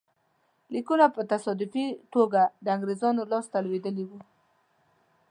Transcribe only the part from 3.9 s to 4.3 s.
وو.